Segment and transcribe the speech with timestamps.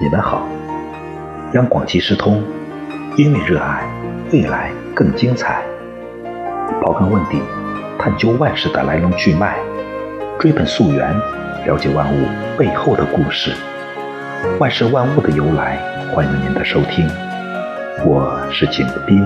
[0.00, 0.48] 你们好。
[1.52, 2.42] 央广即时通，
[3.16, 3.86] 因为热爱，
[4.32, 5.62] 未来更精彩。
[6.82, 7.40] 刨根问底，
[7.96, 9.56] 探究万事的来龙去脉，
[10.40, 11.14] 追本溯源，
[11.64, 12.26] 了解万物
[12.58, 13.52] 背后的故事。
[14.58, 15.78] 万事万物的由来，
[16.12, 17.08] 欢迎您的收听。
[18.04, 19.24] 我是景斌。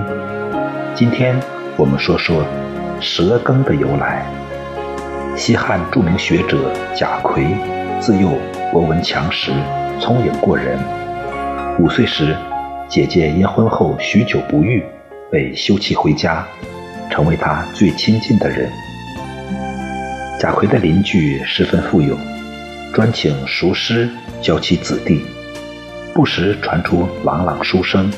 [0.93, 1.35] 今天
[1.77, 2.45] 我们说说
[2.99, 4.23] 蛇羹的由来。
[5.35, 7.57] 西汉著名学者贾逵，
[7.99, 8.29] 自幼。
[8.71, 9.51] 博闻强识，
[9.99, 10.79] 聪颖过人。
[11.77, 12.35] 五岁时，
[12.87, 14.83] 姐姐因婚后许久不育，
[15.29, 16.45] 被休弃回家，
[17.11, 18.69] 成为他最亲近的人。
[20.39, 22.17] 贾逵的邻居十分富有，
[22.93, 24.09] 专请塾师
[24.41, 25.21] 教其子弟，
[26.13, 28.09] 不时传出朗朗书声。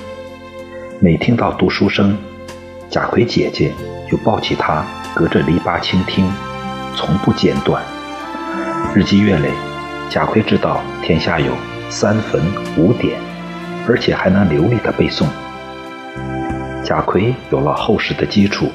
[1.00, 2.16] 每听到读书声，
[2.90, 3.72] 贾逵姐姐
[4.10, 6.32] 就抱起他，隔着篱笆倾听，
[6.96, 7.84] 从不间断。
[8.94, 9.50] 日积月累。
[10.10, 11.54] 贾逵知道天下有
[11.92, 12.42] 三坟
[12.78, 13.20] 五典，
[13.86, 15.26] 而且还能流利的背诵。
[16.86, 18.72] 贾逵有了厚实的基础，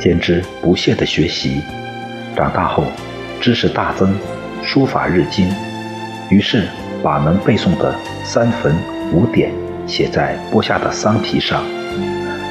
[0.00, 1.62] 兼之不懈的学习，
[2.36, 2.86] 长大后
[3.40, 4.12] 知识大增，
[4.64, 5.48] 书法日精，
[6.28, 6.66] 于是
[7.04, 8.74] 把能背诵的三坟
[9.12, 9.52] 五典
[9.86, 11.62] 写在剥下的桑皮上，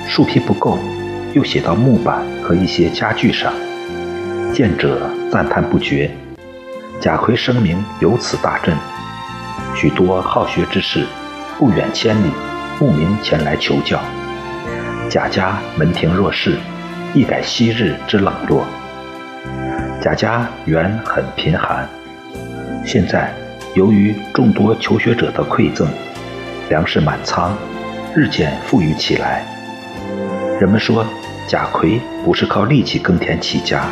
[0.07, 0.79] 树皮不够，
[1.33, 3.51] 又写到木板和一些家具上，
[4.53, 6.09] 见者赞叹不绝。
[7.01, 8.75] 贾逵声名由此大振，
[9.81, 11.07] 许多好学之士
[11.57, 12.29] 不远千里
[12.79, 13.99] 慕名前来求教。
[15.09, 16.59] 贾家门庭若市，
[17.15, 18.63] 一改昔日之冷落。
[19.99, 21.89] 贾家原很贫寒，
[22.85, 23.33] 现在
[23.73, 25.87] 由于众多求学者的馈赠，
[26.69, 27.57] 粮食满仓，
[28.15, 29.43] 日渐富裕起来。
[30.59, 31.03] 人们说
[31.47, 33.85] 贾逵不是靠力气耕田起家，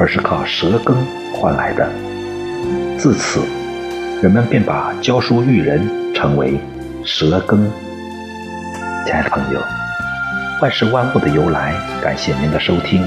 [0.00, 0.96] 而是靠舌耕。
[1.34, 1.86] 换来的，
[2.96, 3.42] 自此，
[4.22, 5.80] 人们便把教书育人
[6.12, 6.60] 称为
[7.06, 7.70] “蛇羹”。
[9.06, 9.58] 亲爱的朋友，
[10.60, 11.72] 万事万物的由来，
[12.02, 13.02] 感谢您的收听，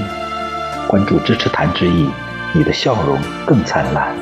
[0.88, 2.10] 关注支持谭之意，
[2.52, 3.16] 你的笑容
[3.46, 4.12] 更灿烂，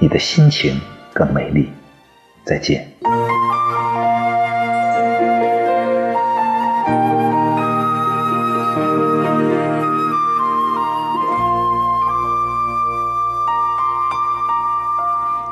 [0.00, 0.80] 你的心情
[1.14, 1.70] 更美丽。
[2.44, 2.84] 再见。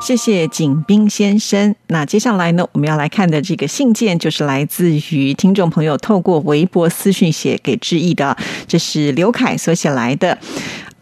[0.09, 1.75] 谢谢景斌先生。
[1.85, 8.35] 那接下来呢，我们要来看的这个信件，就是来自于听众朋友透过微博私讯写给志毅的，
[8.67, 10.39] 这是刘凯所写来的。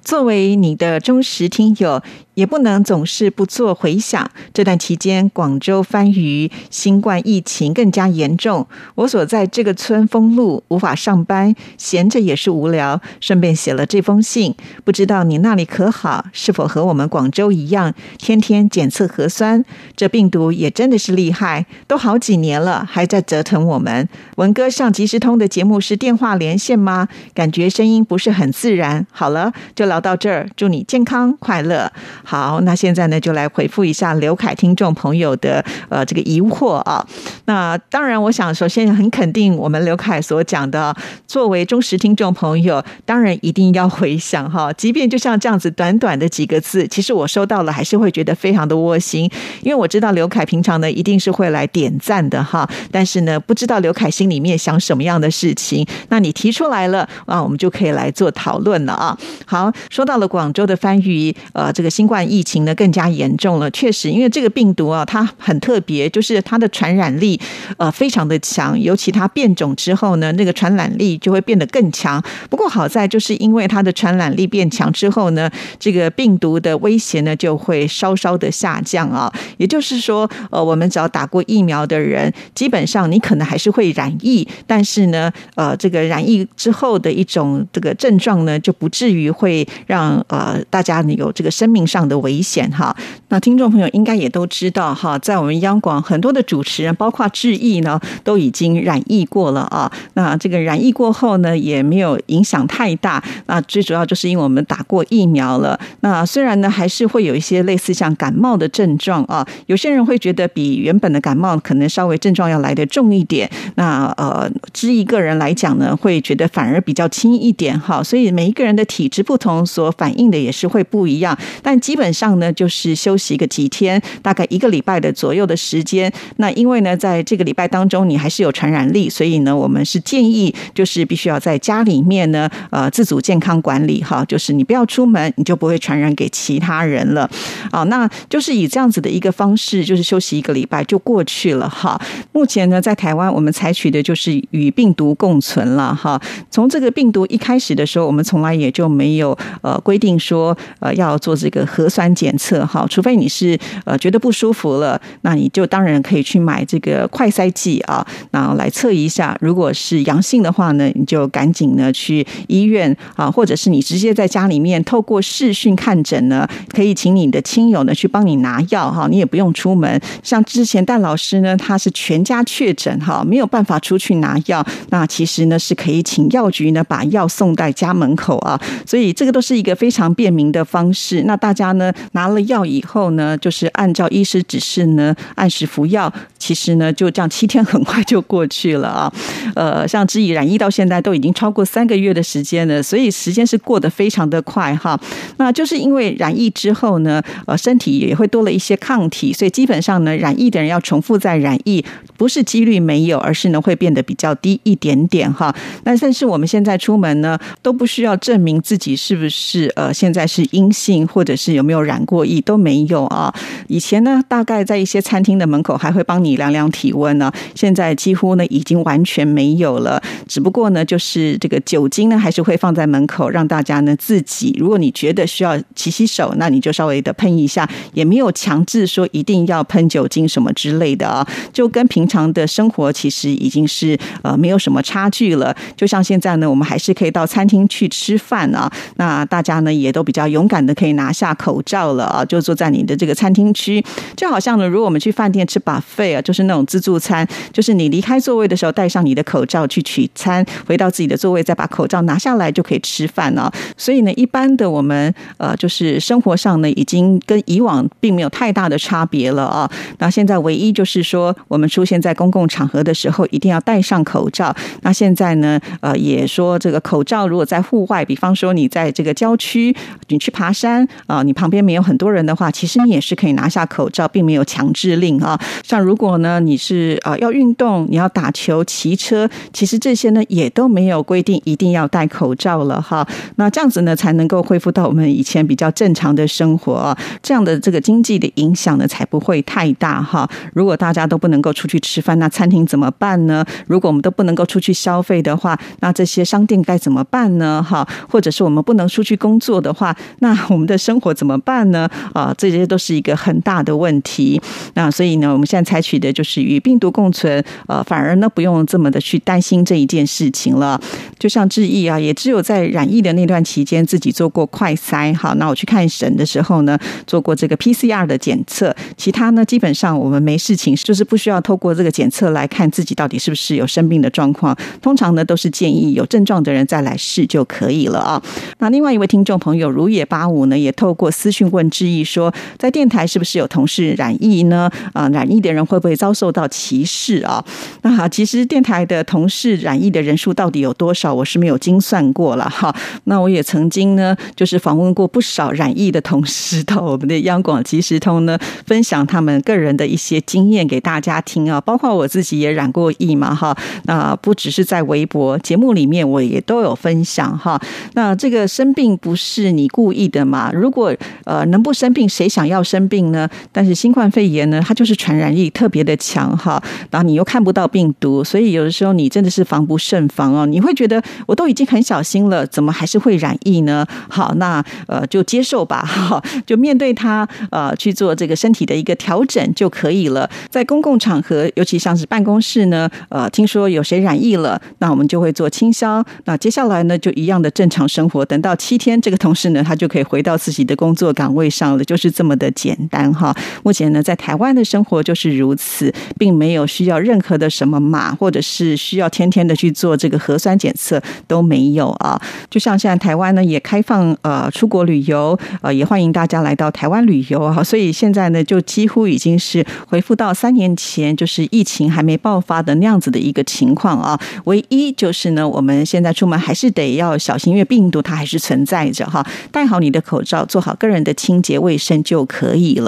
[0.04, 2.04] 作为你的忠实听友。
[2.38, 4.30] 也不能总是不做回想。
[4.54, 8.68] 这段期间，广州番禺新冠疫情更加严重。
[8.94, 14.54] 我所在这个村封路，无法上班，闲着也是无聊，顺便写了这封信。
[14.84, 16.28] 不知道你那里可好？
[16.32, 19.66] 是否和我们广州一样，天天检测核酸？
[19.96, 24.08] 这病毒也真的是厉害，都好几年了，还在折腾我们。
[24.36, 27.08] 文哥上即时通的节目是电话连线吗？
[27.34, 29.08] 感觉声音不是很自然。
[29.12, 30.48] 好了，就聊到这儿。
[30.56, 31.92] 祝你健康快乐。
[32.30, 37.08] 好，那现在呢，就来回复一下刘凯听众朋友的呃这个疑惑啊。
[37.46, 40.94] 那当然，我想首先很肯定我们刘凯所讲的，
[41.26, 44.74] 作为忠实听众朋友，当然一定要回想哈。
[44.76, 52.70] 即便就像这样子短短的几个字，其实我收到了还是会觉得非常的窝心，因为我知道刘凯平常呢一定是会来点赞的哈。
[52.92, 59.18] 但是呢，不知道刘凯心里面想什么样的事情，那你提出来了啊，我们就可以来做讨论了啊。
[59.46, 62.17] 好，说到了广州的番禺，呃，这个新冠。
[62.24, 67.40] 疫情呢更加严重了，确实，因为这个病毒啊，它很特别，就是它的传染力
[67.78, 72.24] 呃非常的强，尤其它变种之后呢，那个传染力就会变得更强。
[72.50, 79.32] 不过好在就是因为它的传染力变强之后呢，这个病毒的威胁呢就会稍稍的下降啊。
[79.58, 92.07] 也就是说，呃，我们只要打过疫苗的人，基本上你可能还是会染疫，但是呢，呃，这个染疫之后的一种这个症状呢，就不至于会让呃大家有这个生命上。
[92.08, 92.96] 的危险哈。
[93.30, 99.92] 那听众朋友应该也都知道哈，在我们央广很多的主持人，包括志毅呢，都已经染疫过了啊。
[100.14, 103.24] 那这个染疫过后呢，也没有影响太大。
[103.48, 105.80] 那最主要就是因为我们打过疫苗了。
[106.00, 113.50] 那虽然呢，还是会有一些类似像感冒的症状啊，有些人会觉得比原本的感冒可能稍微症状要来的重一点。
[113.76, 118.02] 那呃，志毅个人来讲呢，会觉得反而比较轻一点哈。
[118.02, 121.38] 所以每一个人的体质不同，所反映的也是会不一样。
[121.62, 126.12] 但基本上呢，就是休息个几天，大概一个礼拜的左右的时间。
[126.36, 137.30] 那因为呢，在这个礼拜当中，你还是有传染力，所以呢，我们是建议就是必须要在家里面呢，呃，自主健康管理哈，就是你不要出门，你就不会传染给其他人了。
[137.72, 141.98] 啊，那就是以这样子的一个方式，就是休息一个礼拜就过去了哈。
[142.34, 146.22] 目前呢，在台湾我们采取的就是与病毒共存了哈。
[146.52, 159.38] 从这个病毒一开始的时候，我们从来也就没有呃规定说呃要做这个核酸检测哈，除非你是呃觉得不舒服了，那你就当然可以去买这个快筛剂啊，然后来测一下。
[159.40, 170.02] 如果是阳性的话呢，你就赶紧呢去医院啊，或者是你直接在家里面透过视讯看诊呢，可以请你的亲友呢去帮你拿药哈，你也不用出门。
[170.24, 181.22] 像之前戴老师呢，他是全家确诊哈，没有办法出去拿药，那其实呢是可以请药局呢把药送在家门口啊，所以这个都是一个非常便民的方式。
[181.28, 189.14] 那大家他呢拿了药以后呢，就是按照医师指示呢按时服药，其实呢就这样七天很快就过去了啊。
[189.54, 194.98] 呃，像知已染疫到现在都已经超过三个月的时间了，所以时间是过得非常的快哈。
[195.38, 201.84] 那就是因为染疫之后呢，呃，身体也会多了一些抗体，所以基本上呢，染疫的人要重复再染疫，
[202.16, 205.54] 不是几率没有，而是呢会变得比较低一点点哈。
[205.84, 213.34] 那但是我们现在出门呢，都不需要证明自己是不是呃现在是阴性，或者是有没有染过疫都没有啊。
[213.68, 220.02] 以前呢，大概在一些餐厅的门口还会帮你量量体温呢，现在几乎呢已经完全没有了。
[220.28, 235.56] 只不过呢，就是这个酒精呢，还是会放在门口，让大家呢自己，如果你觉得需要洗洗手，那你就稍微的喷一下，也没有强制说一定要喷酒精什么之类的啊，就跟平常的生活其实已经是呃没有什么差距了。
[235.76, 243.84] 就像现在呢，我们还是可以到餐厅去吃饭啊，那大家呢也都比较勇敢的可以拿下口罩了啊，就坐在你的这个餐厅区，
[244.16, 253.52] 就好像呢，如果我们去饭店吃 buffet 啊，就是那种自助餐，就是你离开座位的时候戴上你的口罩去取餐，回到自己的座位再把口罩拿下来就可以吃饭了。
[253.76, 259.70] 所以呢，一般的我们呃，就是生活上呢，已经跟以往并没有太大的差别了啊。
[259.98, 264.56] 那现在唯一就是说，我们出现在公共场合的时候，一定要戴上口罩。
[264.82, 269.76] 那现在呢，呃，也说这个口罩如果在户外，比方说你在这个郊区，
[270.10, 275.40] 你去爬山啊，你旁边没有很多人的话，其实你也是可以拿下口罩，并没有强制令啊。
[275.64, 283.08] 像如果呢，你是呃要运动，你要打球、骑车，其实这些呢也都没有规定一定要戴口罩了哈。
[283.36, 290.30] 那这样子呢，才能够恢复到我们以前比较正常的生活，这样的这个经济的影响呢才不会太大哈。
[290.54, 293.46] 如果大家都不能够出去吃饭，那餐厅怎么办呢？
[293.68, 297.64] 如果我们都不能够出去消费的话，那这些商店该怎么办呢？
[297.68, 301.90] 哈，或者是我们不能出去工作的话，那我们的生活怎么办呢？
[302.14, 304.42] 啊，这些都是一个很大的问题。
[304.74, 310.80] 那所以呢，我们现在采取的就是与病毒共存，呃，反而呢不用这么的去担心这一件事情了。
[311.18, 324.56] 就像志毅啊，也只有在染疫的那段期间自己做过快筛，好，那我去看诊的时候呢，做过这个 PCR 的检测，其他呢基本上我们没事情，就是不需要透过这个检测来看自己到底是不是有生病的状况。
[324.82, 328.22] 通常呢都是建议有症状的人再来试就可以了啊。
[328.60, 334.72] 那另外一位听众朋友如野八五呢，也透过私讯问志毅说，在电台是不是是有同事染疫呢？
[334.94, 337.44] 啊，染疫的人会不会遭受到歧视啊？
[337.82, 342.74] 那好其实电台的同事染疫的人数到底有多少，我是没有精算过了哈。
[343.04, 353.56] 那我也曾经呢，就是访问过不少染疫的同事到我们的央广即时通呢，分享他们个人的一些经验给大家听啊，包括我自己也染过疫嘛哈。
[353.84, 357.60] 那不只是在微博节目里面，我也都有分享哈。
[357.94, 360.52] 那这个生病不是你故意的嘛？
[360.54, 363.17] 如果呃能不生病，谁想要生病呢？
[363.54, 366.62] 但是新冠肺炎呢，它就是传染力特别的强哈。
[366.92, 370.46] 然后你又看不到病毒，所以有的时候你真的是防不胜防哦。
[370.46, 373.86] 你会觉得我都已经很小心了，怎么还是会染疫呢？
[374.10, 380.30] 好，那呃就接受吧，哈，就面对它，呃去做这个身体的一个调整就可以了。
[380.50, 386.02] 在公共场合，尤其像是办公室呢，呃，听说有谁染疫了，那我们就会做清消。
[386.24, 388.24] 那接下来呢，就一样的正常生活。
[388.24, 390.78] 等到七天，这个同事呢，他就可以回到自己的。
[390.78, 393.36] 工作岗位上了，就是这么的简单哈。
[393.64, 402.20] 目前呢，在台湾的生活就是如此，并没有需要任何的什么码，或者是需要天天的去做这个核酸检测都没有啊。
[402.50, 407.64] 就像现在台湾呢也开放呃出国旅游，呃也欢迎大家来到台湾旅游啊。
[407.64, 414.20] 所以现在呢就几乎已经是恢复到三年前就是疫情还没爆发的那样子的一个情况啊。
[414.46, 419.26] 唯一就是呢，我们现在出门还是得要小心，因为病毒它还是存在着哈。
[419.52, 422.87] 戴好你的口罩，做好个人的清洁卫生就可以了。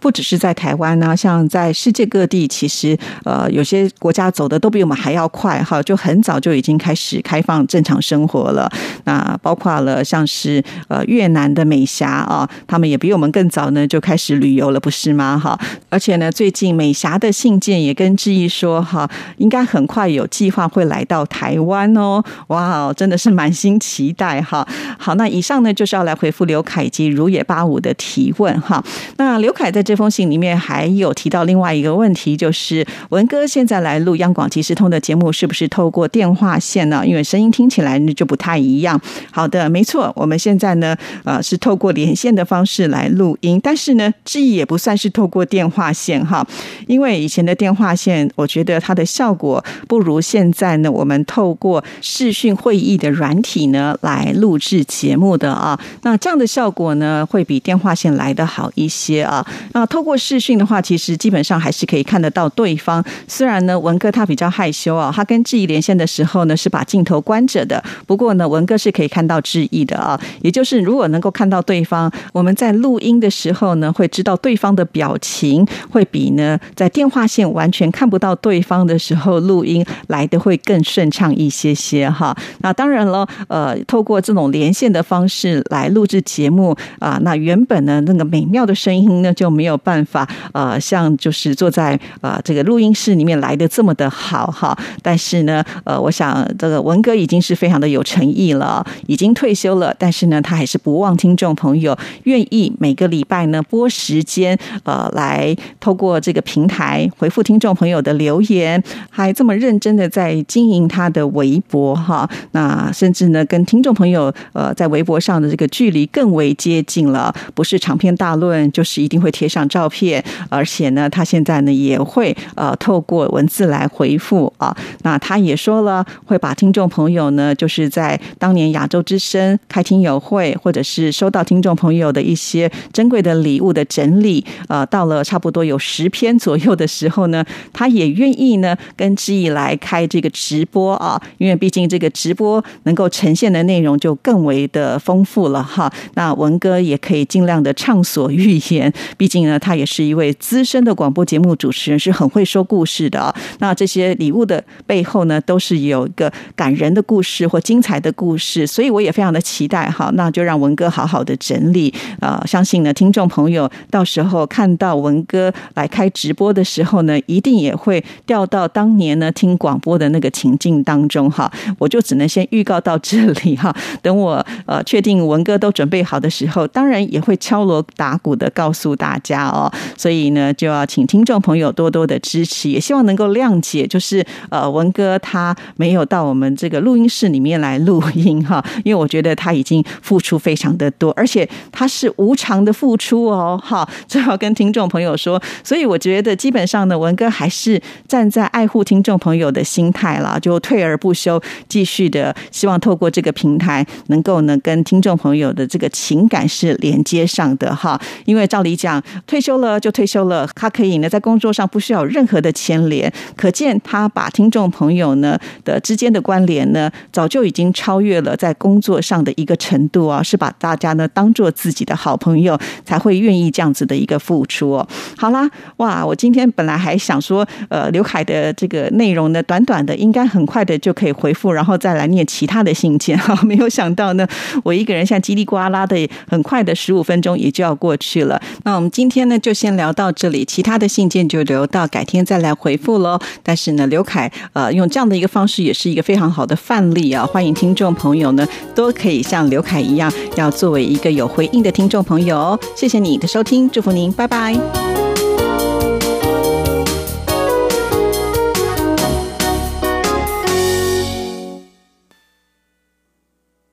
[0.00, 8.70] 不只是在台湾呢，像在世界各地，其实呃有些国家走的都比我们还要快哈，就很早就已经开始开放正常生活了。
[9.04, 15.38] 那包括了像是呃越南的美霞啊，他们也比我们更早呢就开始旅游了，不是吗？
[15.38, 15.58] 哈，
[15.90, 22.22] 而且呢，最近美霞的信件也跟志毅说哈，应该很快有计划会来到台湾哦。
[22.48, 24.66] 哇，真的是满心期待哈。
[24.98, 28.82] 好，那以上呢就是要来回复刘凯及如野八五的提问哈。
[29.16, 37.06] 那那刘凯在这封信里面还有提到另外一个问题，就是文哥现在来录央广即时通的节目，是不是透过电话线呢？
[37.06, 38.98] 因为声音听起来就不太一样。
[39.30, 46.46] 好的，没错，我们现在呢，呃，是透过连线的方式来录音，但是呢，这也不算是透过电话线哈，
[46.86, 59.44] 因为以前的电话线，我觉得它的效果不如现在呢，我们透过视讯会议的软体呢来录制节目的啊，那这样的效果呢，会比电话线来的好一些啊。
[59.72, 82.36] 那透过视讯的话，其实基本上还是可以看得到对方，虽然呢，文哥他比较害羞啊，他跟志毅连线的时候呢，是把镜头关着的，不过呢，文哥是可以看到志毅的啊，也就是如果能够看到对方，我们在录音的时候呢，会知道对方的表情，会比呢在电话线完全看不到对方的时候录音来的会更顺畅一些些哈。
[82.60, 94.76] 那当然了，呃，透过这种连线的方式来录制节目啊，那原本呢那个美妙的声音呢就没有办法呃像就是坐在呃这个录音室里面来的这么的好哈。
[95.02, 112.28] 但是呢，呃，我想这个文哥已经是非常的有诚意了，已经退休了，但是呢，他还是不忘听众朋友，愿意每个礼拜呢拨时间呃来透过这个平台回复听众朋友的留言，还这么认真的在经营他的微博哈。
[112.52, 124.76] 那甚至呢，跟听众朋友呃在微博上的这个距离更为接近了，不是长篇大论，就是一定会贴上照片，而且呢，他现在呢也会呃透过文字来回复啊。
[125.02, 145.92] 那他也说了，会把听众朋友呢，就是在当年亚洲之声开听友会，或者是收到听众朋友的一些珍贵的礼物的整理，呃，到了差不多有十篇左右的时候呢，他也愿意呢跟知意来开这个直播啊，因为毕竟这个直播能够呈现的内容就更为的丰富了哈。
[146.14, 153.34] 那文哥也可以尽量的畅所欲言，毕竟呢，他也是一位资深的广播节目主持人，是很会说故事的。
[153.58, 160.10] 那这些礼物的背后呢，都是有一个感人的故事或精彩的故事，所以我也非常的期待哈。
[160.14, 171.50] 那就让文哥好好的整理啊，相信呢，听众朋友到时候看到文哥来开直播的时候呢，一定也会掉到当年呢听广播的那个情境当中哈。
[171.78, 179.70] 我就只能先预告到这里哈，等我呃确定文哥都准备好的时候，当然也会敲锣打鼓的告诉诉大家哦。
[179.96, 195.42] 所以呢，就要请听众朋友多多的支持，也希望能够谅解，就是呃文哥他没有到我们这个录音室里面来录音哈， 因为我觉得他已经付出非常的多，而且他是无偿的付出哦哈， 最好跟听众朋友说。
[195.64, 201.42] 所以我觉得基本上呢，文哥还是站在爱护听众朋友的心态啦，就退而不休。
[201.68, 208.00] 继续的希望透过这个平台，能够呢跟听众朋友的这个情感是连接上的哈。
[208.24, 224.88] 因为照理讲，退休了就退休了，他可以呢在工作上不需要任何的牵连，可见他把听众朋友呢的之间的关联呢，早就已经超越了在工作上的一个程度啊，是把大家呢当做自己的好朋友，才会愿意这样子的一个付出哦。
[225.16, 225.48] 好啦，
[225.78, 231.52] 哇，我今天本来还想说，呃，刘凯的这个内容呢，短短的应该很快的就可以回复。
[231.52, 234.26] 然后再来念其他的信件哈，没有想到呢，
[234.62, 238.40] 我一个人像叽里呱啦的，很快的十五分钟也就要过去了。
[238.64, 243.18] 那我们今天呢就先聊到这里，其他的信件就留到改天再来回复喽。
[243.42, 252.58] 但是呢，刘凯呃用这样的一个方式，也是一个非常好的范例啊，欢迎听众朋友呢都可以像刘凯一样，要作为一个有回应的听众朋友。
[252.76, 255.07] 谢谢你的收听，祝福您，拜拜。